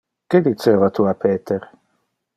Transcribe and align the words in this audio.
Que 0.33 0.37
diceva 0.47 0.89
tu 0.99 1.05
a 1.11 1.13
Peter? 1.27 1.61